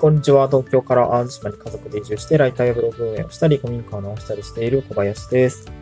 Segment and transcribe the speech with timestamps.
[0.00, 0.46] こんにちは。
[0.46, 5.64] 東京から淡路島に家族で移住して、ライターやブログ運営をしたり、古民家を直したりしている小林です。
[5.64, 5.72] ちょ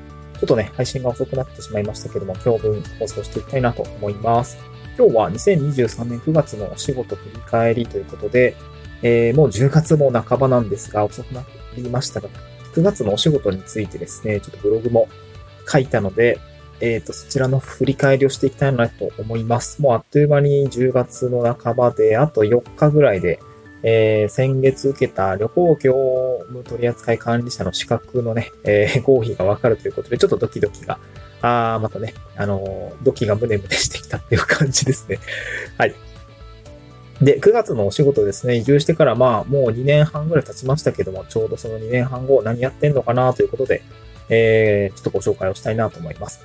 [0.44, 4.56] っとね、配信が遅くなってしまいましたけども、今日分放送していきたいなと思います。
[4.96, 8.56] 今日は2023年9月のお仕事振り返りということで、
[9.02, 11.44] えー、もう10月も半ばなんですが、遅くな
[11.76, 12.30] りましたが、
[12.72, 15.08] 9月のお仕事についてですね、ちょっとブログも
[15.68, 16.38] 書いたので、
[16.80, 19.82] えっ、ー、と、そちらの振り返りをしていきたいなと思います。
[19.82, 23.40] もうあっという間に10月の半ばで、あと4日ぐらいで、
[23.88, 30.98] えー、先月受けた旅行業務取扱管理者の資格のね、えー、合否がわかるということで、ちょっとドキドキが、
[31.40, 35.20] あー、またね、あのー、ドキがムネムネしてきたっていう感じですね。
[35.78, 35.94] はい。
[37.22, 43.82] で、9月のお仕事ですね、移住してからまあ、もう2年半ぐらい経ちましたけども、ちょうどその2年半後何やってんのかなということで、
[44.28, 46.40] えー、ちょっとご紹介をしたいなと思います。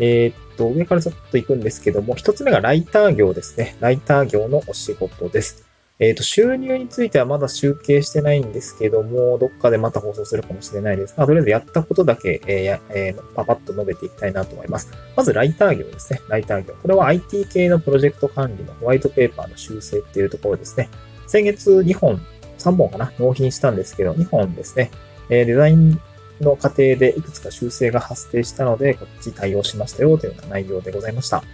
[0.00, 3.76] えー、っと、上からざっと行くんですけども、一つ目がライター業ですね。
[3.78, 5.70] ライター業のお仕事です。
[5.98, 14.90] えっ、と、収入についてはまだ集計してないんですけども、どっかでまた放送するかもしれないですが、とりあえずやったことだけ、えーえー、パパッと述べていきたいなと思います。
[15.16, 16.20] まず、ライター業ですね。
[16.28, 16.74] ライター業。
[16.74, 20.88] これは IT 系のプロジェクト管理のホワイトペーパーの修正っていうところですね。
[21.26, 22.20] 先月2本、
[22.58, 23.12] 3本かな？
[23.18, 24.90] 納品したんですけど、2本ですね。
[25.28, 26.00] えー、デザイン
[26.40, 31.44] の過程でいくつか修正が発生したので、こっち対応しましたよというような内容でございました。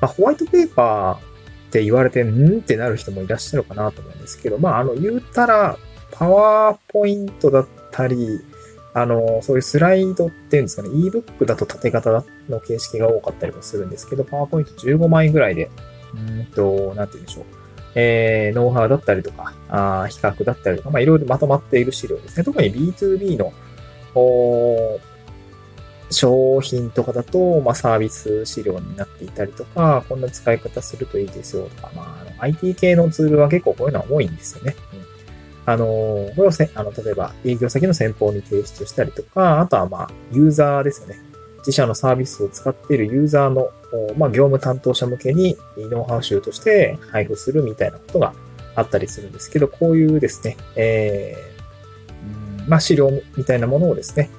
[0.00, 1.35] まあ、ホワイトペーパー
[1.76, 2.60] って言われて、ん？
[2.60, 5.76] ってなる人もいらっしゃるかなと思うんですけど、まあ、あの、言うたら、
[6.10, 8.40] パワーポイントだったり、
[8.94, 15.70] あの、そういうスライドっていうんですかね、ebook だと縦型の形式が多かったりもするんですけど、パワーポイント15枚ぐらいで、
[16.14, 17.44] うんと、なんて言うんでしょう。
[17.94, 22.44] えー、ノウハウだったりとか、あ比較だったりとか、まあ、いろいろまとまっている資料ですね。
[22.44, 23.52] 特に B2B の、
[26.10, 34.76] 商品とかだと、まあ、サービス資料になっていたりとか、こんな使い方するといいですよとか、まあ、IT 系のツールは結構こういうのは多いんですよね。
[34.94, 35.86] うん、あの、
[36.36, 41.20] これをせ、あの、例えば営業先の先方に提出したりとか、あとはまあ、ユーザーですよね。
[41.58, 43.70] 自社のサービスを使っているユーザーの、
[44.16, 48.34] まあ、業務担当者向けにノウハウ集として配布するみたいなことが
[48.76, 54.30] あったりするんですけど、こういうですね、えー、まあ、資料みたいなものをですね、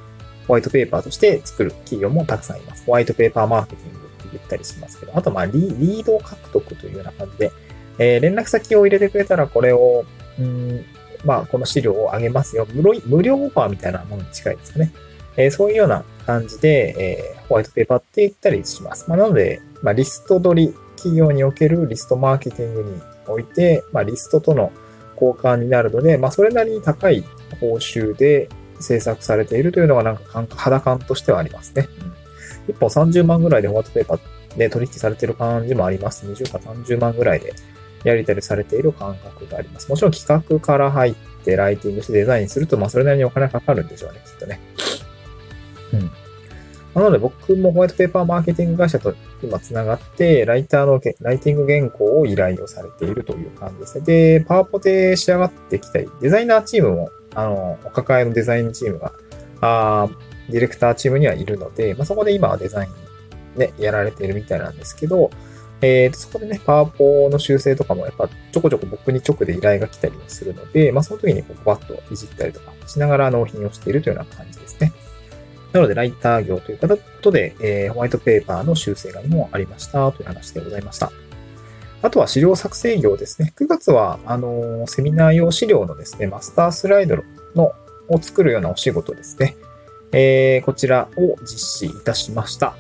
[0.48, 2.86] ホワイトペーパーとして作る企業もたくさんいます。
[2.86, 7.52] ホワイトペーパーマーケティングって言ったりしますけど、あとまあリード獲得というような感じで、
[8.00, 10.06] えー、連絡先を入れてくれたらこれを、
[10.42, 10.86] ん、
[11.26, 12.68] まあこの資料をあげますよ。
[12.74, 14.92] 無料無料オファーみたいなものに近いですかね。
[15.38, 16.96] えー、そういうような感じで、
[17.36, 19.06] えー、ホワイトペーパーって言ったりします。
[19.08, 24.72] まあ、なので、まあ、リスト取り、企業におけるリストマーケティングにおいて、まあ、リストとの
[25.14, 27.24] 交換になるので、まあ、それなりに高い
[27.62, 31.88] 報酬で、制作されているというのがなんか肌感としてはありますね。
[32.68, 36.26] うん、1本30万ぐらいでホワイトペーパーで取引されている感じもあります。
[36.26, 37.54] 20か30万ぐらいで
[38.04, 39.90] やりたりされている感覚があります。
[39.90, 44.60] もちろん企画から入ってライティングしてデザインすると、まあそれなりにお金かかるんでしょうね、きっとね。
[45.94, 46.12] うん。
[46.94, 54.06] なので僕もホワイトペーパーマーケティング会社と今つながって、ライターのライティング原稿を依頼をされているという感じですね。
[54.06, 59.14] で、パワポで仕上がってきたり、デザイナーチームもあの、お抱えのデザインチームが、
[59.62, 60.10] あ
[60.50, 65.30] ディレクターチームにはいるので、まあ、そこで今はデザインね、やられているみたいなんですけど、
[65.82, 74.94] えー、とそこでね、パワポの修正とかもやっぱちょこちょこ僕に直で依頼が来たりもするので、まあその時にこうバッといじったりとかしながら納品をしているというような感じですね。
[75.74, 81.12] なので、ライター業ということで、えー、ホワイトペーパーの修正がもありましたという話でございました。
[82.02, 83.54] あとは資料作成業ですね。
[83.58, 87.18] 9月は、あの、セミナー用資料のですね、マスタースライド
[87.56, 87.74] の、
[88.08, 89.58] を作るようなお仕事ですね。
[90.12, 92.76] えー、こちらを実施いたしました。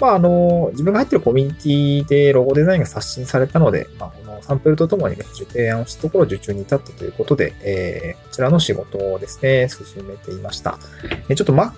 [0.00, 10.78] まあ、あの、自分が入ってるコミュニティでロゴデザインが刷新されたので、まあ、このサンプルとともにね、提案をしたところ受注に至ったということで、えー、こちらの仕事をですね、進めていました。
[11.28, 11.72] えちょっと Mac、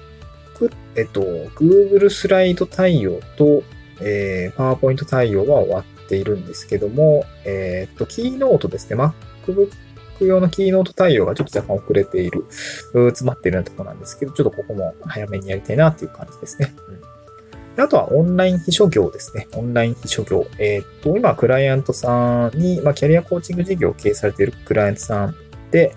[0.97, 3.63] えっと、Google スライド対応と、
[4.01, 8.97] えー、PowerPoint 対応は終わっているんですけども、えっ、と、キーノートですね。
[8.97, 9.71] MacBook
[10.25, 16.75] 用のキーノート対応がちょっと若干遅れている、詰まっているようなところなんですけど、ちょっとここも早めにやりたいなっていう感じですね。
[17.77, 19.49] うん、あとはオンライン秘書業ですね。
[19.55, 20.47] オンライン秘書業。
[20.59, 25.35] えっ、と、今、クライアントさんに、まあ、キャリアコーチング事業を経営されているクライアントさん
[25.71, 25.95] で、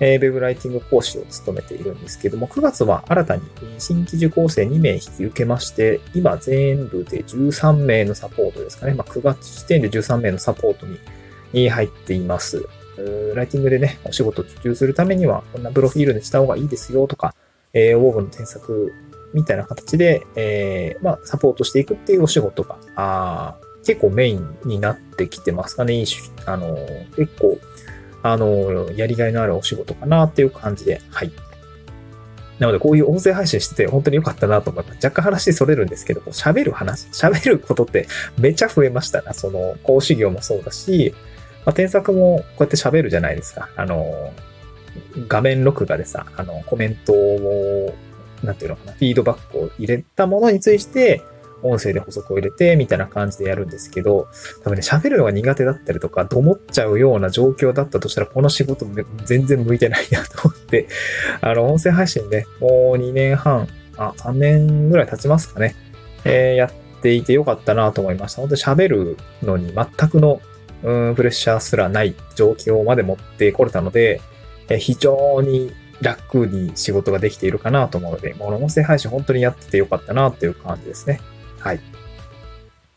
[0.00, 3.42] えー、ウェブライティング講師を務めているんですけども、9月は新たに
[3.78, 8.94] 新規受講生2名引き受けまして、今全部で13名のサポートですかね。
[8.94, 10.86] まあ、9月時点で13名のサポート
[11.52, 12.66] に入っています。
[13.34, 17.34] ライティングでね、お仕事を受注するためには、こんなプロフィールにした方がいいですよとか、
[17.72, 18.92] えー、ウォーブの添削
[19.32, 26.04] みたいな形で、えー、まあ、サポートしていくっていうお仕事が、あ結構メインになってきてますかね。
[26.46, 26.76] あの、
[27.16, 27.58] 結構、
[28.22, 31.32] あの、やりがいのあるお仕事かなっていう感じで、はい。
[32.58, 34.96] なので、こういう音声配信してて本当に良かったなと思います。
[35.04, 38.06] 若干話それるんですけど、喋る話、 喋ることって
[38.38, 39.32] めちゃ増えましたな。
[39.32, 41.14] その、講師業もそうだし、
[41.64, 43.70] まあ、添削もこうやって喋るじゃないですか。
[43.76, 44.32] あの、
[45.26, 47.94] 画面録画でさ、あの、コメントを、
[48.44, 51.22] なんていうのかな、フィードバックを入れたものについて、
[51.62, 54.28] 音声で補足を入れて、みたいな感じでやるんですけど、
[54.62, 58.86] 多分ね、喋るのが苦手だったりとか、と思っちゃうような状況だったとしたら、この仕事
[59.24, 60.88] 全然向いてないなと思って、
[61.40, 65.74] あの、音声配信ね、もう2年半、あ、3年ぐらい経ちますかね、
[66.24, 66.72] えー、やっ
[67.02, 68.40] ていてよかったなと思いました。
[68.40, 70.40] 本当に喋るのに全くの、
[70.82, 74.20] うん、プレッシャーすらない状況まで持ってこれたので、
[74.68, 81.20] えー、非常に楽に仕事ができているかなと思うので、この音声配信本当にやっててよかったなっていう感じですね。
[81.60, 81.80] はい。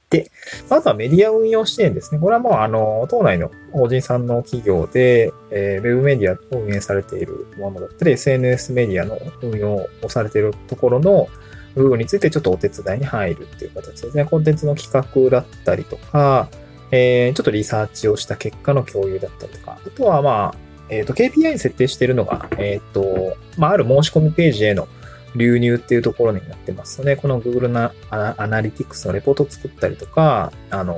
[0.10, 0.30] で、
[0.70, 2.20] あとはメディア運用支援ですね。
[2.20, 9.74] これはもう、あの、党内の法人さんの企業で、えー、ウェブメディアを運営されているものだったり、SNS メディアの運用
[10.04, 11.28] をされているところの
[11.76, 14.26] 部分についてちょっとお手伝いに入るっていう形ですね。
[14.26, 16.48] コンテンツの企画だったりとか、
[16.92, 20.58] えー、ちょっとリサーチをした結果の共有だったりとか、あとはまあ、
[20.90, 24.88] えっ、ー、と、KPI に設定しているのが、えっ、と、まあ、ある申し込みページへの
[25.36, 30.96] 流入っていうところになってますので、この Google なアナリティクスのレポートを作ったりとか、あの、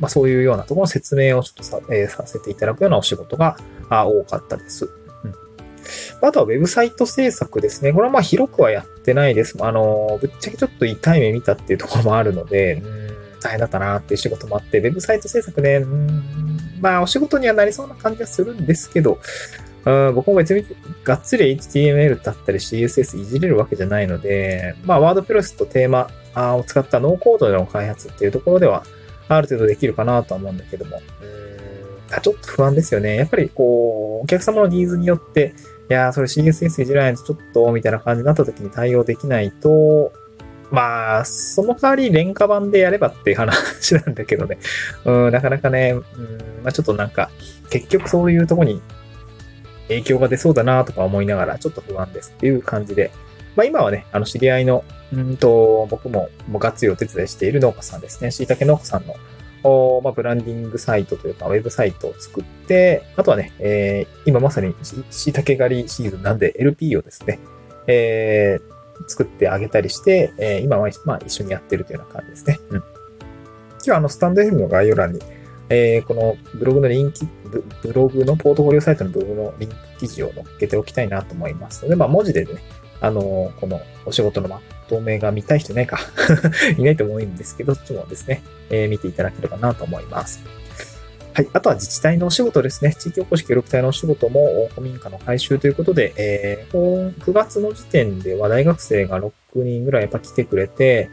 [0.00, 3.56] まあ、そういうようなところの説明をちょっとさ,、えー、させていただくようなお仕事が
[3.90, 4.88] 多かったです。
[6.20, 7.92] あとはウェブサイト制作ですね。
[7.92, 9.56] これはまあ広くはやってないです。
[9.60, 12.82] あの、ぶっちゃけちょっと痛い目見たっていうところもあるので、
[13.40, 15.84] 大変だったなっていう仕事もあって、ウェブサイト制作ね、
[16.80, 19.18] まあお仕事にはなりそうな感じはするんですけど、
[19.88, 20.66] うん僕も別に
[21.02, 26.08] がっつり HTML だったり CSS いじれるわけじゃないので、まあ、ワードプレスとテーマ
[26.56, 28.84] を使ったノーコードでの開発っていうところでは、
[29.28, 31.38] ある程度できるかなとは思うんだけども、うん
[32.22, 33.16] ちょっと不安ですよね。
[33.16, 35.54] やっぱりこう、お客様のニーズによって、
[35.90, 40.12] いやー、それ CSS いじらないとちょっと、みたいな感じになった時に対応できないと、
[40.70, 44.58] まあ、その代わり廉価版でやればっていう話なんだけどね。
[45.04, 46.02] うん、なかなかね、うん、
[46.62, 47.30] まあちょっとなんか、
[47.70, 48.80] 結局そういうとこに
[49.88, 53.10] 影響が出そうだなとか思いながら、ちょっと不安ですっていう感じで、
[53.56, 58.30] まあ今はね、あの知り合いの、うんと、僕も、もうがっつりお手伝いしている農家さんですね。
[58.30, 59.14] 椎茸農家さんの、
[59.64, 64.74] おまあ、ブランディングサイトというか、ウェブサイトを作って、あとはね、えー、今まさに
[65.10, 67.40] 椎茸狩りシーズンなんで LP をですね、
[67.86, 72.60] えー、作ってあげたりして、えー、今は、まあ、一緒にやってるというような感じですね。
[72.70, 72.78] うん。
[72.78, 72.84] 今
[73.80, 75.20] 日はあの、スタンド FM の概要欄に、
[75.70, 82.62] えー、このブログのリンク、ブログのポートフォリオサイトのブログのリンク記事を載っけておきたいなと思いますので、まあ文字でね、
[83.00, 85.98] あの、このお仕事のまとめが見たい人いないか
[86.76, 90.40] いないと思うんですけど、どっちもですね、えー、見ていただければなと思います。
[91.38, 91.48] はい。
[91.52, 92.94] あとは自治体のお仕事ですね。
[92.98, 101.10] 地域おこし協力隊のお仕事も古民家の改修ということで、えー、9月の時点では大学生が6人ぐらいやっぱ来てくれて、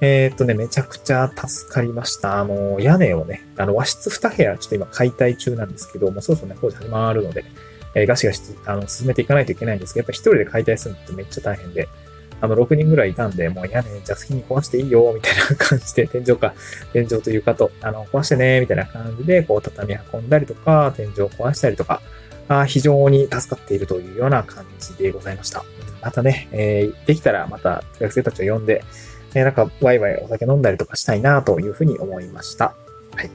[0.00, 2.38] えー、っとね、めちゃくちゃ助かりました。
[2.38, 7.44] あの、屋根をね、あの、和室2部屋、ちょっと今解体中なんですけど、もうそろそろね、工事始まるので、
[7.94, 11.88] えー、ガシガシ、あの、進めていかないといけないんですけど、やっぱ一人で解体するのってめっちゃ大変で、
[12.40, 16.54] あの、6人ぐらいいたんで、もう屋根、じゃあ好きに壊していいよ、みたいな感じで、天井か、
[16.92, 22.00] 天井と床と、あの、壊してね、みたいな感じで、こう、畳運んだりとか、天井壊したりとか、
[22.48, 25.64] あ非常に助かっているというような感じでございました。
[26.00, 28.84] またね、えー、できたらまた学生たちを呼んで、
[29.34, 32.74] えー、なんかワイワイお酒飲んだりとかしたいなというふうに思いました。
[33.14, 33.30] はい。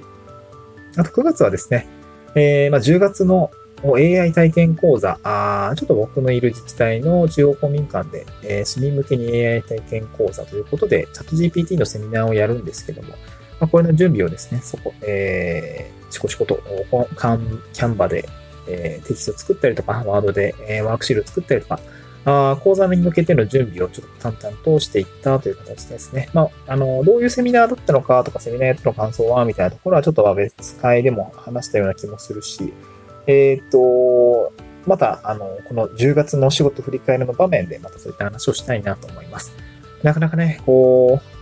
[0.98, 1.88] あと9月はですね、
[2.36, 3.52] えー、まあ、10月の
[3.84, 18.28] AI 体験講座、あちょっと僕のいる自治体の中央公民館で、えー、市民向けに AI 体験講座ということで、チャット GPT のセミナーをやるんですけども、まあ、これの準備をですね、そこ、えー、チコチコと、キャンバで、
[18.68, 21.80] えー、テキスト作ったりとか、ワードで、えー、ワークシール作ったりとか、
[22.26, 26.30] あ講座に向けての準備をちょっと淡々としていったという形ですね。
[26.34, 32.74] まあ、あの、どういうセミナーだったのかとか、セミナーやったの感想は、みたいなところはちょっと別会でも話したような気もするし、
[33.28, 34.54] えっ、ー、と、
[34.86, 39.54] また、あの、この10月のお仕事振り返りの場面で、またそういった話をしたいなと思います。
[40.02, 41.34] なかなかね、こう、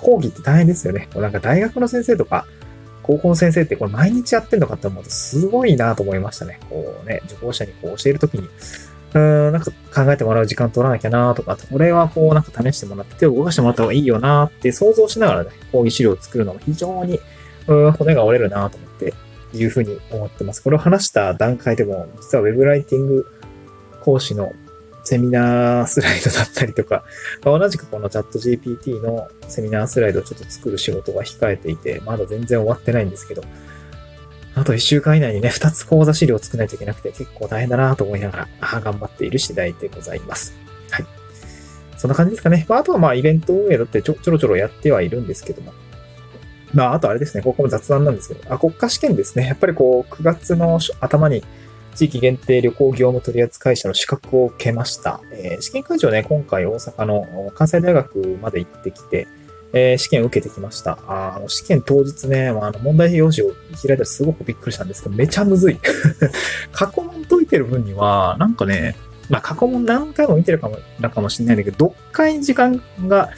[0.00, 1.08] 講義って大変ですよね。
[1.12, 2.46] こうなんか大学の先生とか、
[3.02, 6.60] 高校の先生ってこれ毎日やってんのかって思うとすごいなと思いましたね。
[6.68, 8.48] こうね、受講者にこう教えるときに、
[9.16, 17.18] うん、なんか考えてもらう時間取らなきゃなとか、これはこうなんか試してもらって手を動かしてもらった方がいいよなって想像しながらね、講義資料を作るのも非常に、
[17.66, 19.14] うん、骨が折れるなと思って
[19.54, 20.62] いうふうに思ってます。
[20.62, 23.26] これを話した段階でも、実は Web ライティング
[24.02, 24.52] 講師の
[25.04, 27.04] セミナースライドだったりとか、
[27.42, 33.42] 同じくこのチャット GPT のセミナースライドをちょっと作る仕事が控えていて、まだ全然終わってないんですけど、
[34.56, 40.56] あと1週間以内にね、2つ講座資料を作らないといけなくて結構大変だなと思いながら、あ頑張っている次第でございます。
[40.90, 41.06] はい。
[41.98, 42.64] そんな感じですかね。
[42.66, 45.74] まあ、あとはまあ、イベント運営だってちょちょろちょろやってはいるんですけども。
[46.72, 49.46] まあ、あとあれですね、ここも雑談なんですけど、あ、国家試験ですね。
[49.46, 51.44] やっぱりこう、9月の頭に
[51.94, 55.20] 地域限定旅行業務取扱者の資格を受けました。
[55.32, 59.28] えー、試験会場ね、今回大阪の関西大学まで行ってきて、
[59.76, 60.98] えー、試験を受けてきました。
[61.06, 65.78] あの試験当日ね、まあ、あの問題用紙を開いたらすごくびっくりしたんですけど、めちゃむずい。
[66.72, 68.96] 過去問解いてる分には、なんかね、
[69.28, 73.30] まあ、過去問何回も見てるかも、なかもしれないんだけど、どっかに時間が、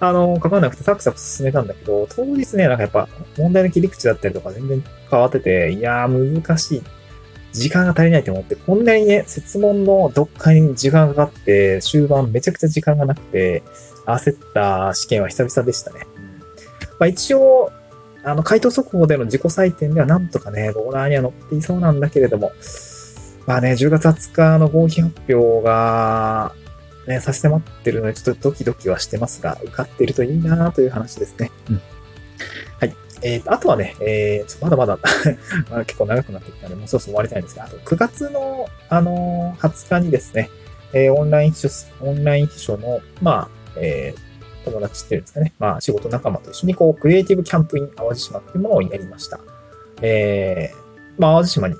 [0.00, 6.82] あの、かかんなくてサクサク進めたんだけど、当日ね、なんかやっぱ問題の切り口だったりとか全然変わってて、いやー難しいっ。
[7.58, 13.62] 時間が足りないと思って、こんなにね、説問のどっかに時間がかかって、終盤めちゃくちゃ時間がなくて、
[14.06, 16.00] 焦った試験は久々でしたね。
[16.98, 17.70] まあ一応、
[18.24, 22.52] あの、回答速報での自己採点ではなんとかね、ローラーには乗っていそうなんだけれども、
[23.46, 26.54] まあね、10月20日の合否発表が、
[27.06, 31.50] ね、差し迫ってるので、ちょっとドキドキはしてますが、受かってるといいなという話ですね。
[31.70, 31.80] うん。
[33.20, 33.28] はい。
[33.34, 34.98] えー、あとはね、えー、まだまだ
[35.70, 40.50] ま結構長くなってきたので、もうそろそろ終わりたいんですが、あと9月の、あのー、20日にですね、
[40.92, 41.68] えー、オンライン秘書、
[42.00, 49.40] オンライン秘書の、まあ、えー、友達っていうんですかね、まあ、仕事仲間と一緒に、こう、クリエイティブキャンプイン淡路島っていうものをやりました。
[50.02, 51.76] えー、まあ、淡路島に、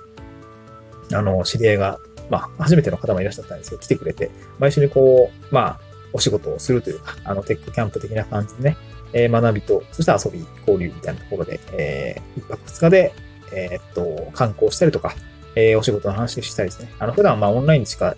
[1.13, 1.99] あの、知り合いが
[2.31, 5.81] まあ、初めての方もいらっしゃったんですけど、来てくれて、毎週にこう、まあ、
[6.13, 8.77] お仕事をするというか、あの、テックキャンプ的な感じでね、
[9.13, 13.15] え、学びと、そして遊び、交流みたいなところで、えー、一泊二日で、
[13.53, 15.15] えー、っと、観光したりとか、
[15.55, 16.91] えー、お仕事の話したりですね。
[16.99, 18.15] あの、普段はまあオンラインしか、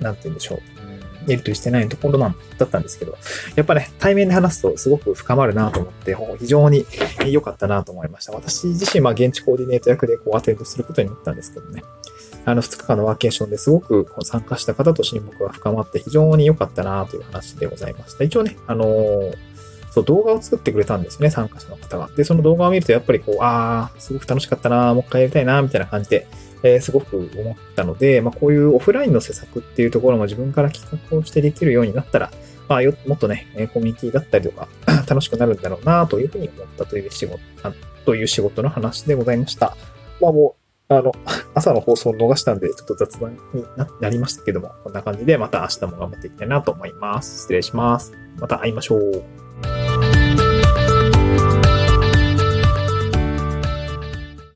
[0.00, 0.72] なんて言うんでしょう。
[1.26, 3.16] やりとりしてないところなんだったんですけど、
[3.54, 6.84] やっぱね、対面で話すとすごく深まるなと思って、非常に
[7.26, 8.32] 良かったなと思いました。
[8.32, 11.82] 私自身、まあ、現地コーディネート役でこうアテンドすることになったんですけどね。
[12.44, 18.24] あの、2日間のワーケーションですごく参加した方と親睦が深まって非常に良かったなという話でございました。
[18.24, 19.36] 一応ね、あのー、
[19.92, 22.08] そう、動画を作ってくれたんですね、参加者の方が。
[22.16, 26.26] で、その動画を見るとやっぱりこう、ああ、すごく楽しかったな、もう一回やりたいな、みたいな感じで、
[26.62, 32.30] えー、すごく思ったので、まあ、こういうオフラインの施策っていうところも自分から企画をしてできるようになったら、
[32.68, 34.68] まあ、よもっとね、コミュニティだったりとか、
[35.06, 37.40] 楽しくなるんだろうな、というふうに思ったという仕事、
[38.06, 39.76] という仕事の話でございました。
[40.20, 40.56] まあも
[40.88, 41.12] う、あの、
[41.54, 43.64] 朝の放送を逃したんで、ちょっと雑談に
[44.00, 47.42] なりましたけども、こんな感じでまた明日も頑張っていきたいなと思います。
[47.42, 48.12] 失礼します。
[48.38, 49.41] また会いましょう。